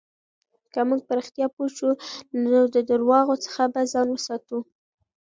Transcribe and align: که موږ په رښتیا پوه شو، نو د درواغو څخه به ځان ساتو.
که 0.73 0.81
موږ 0.89 1.01
په 1.07 1.13
رښتیا 1.19 1.47
پوه 1.55 1.67
شو، 1.77 1.89
نو 2.43 2.59
د 2.75 2.77
درواغو 2.89 3.35
څخه 3.45 3.63
به 3.73 3.81
ځان 3.91 4.07
ساتو. 4.25 4.59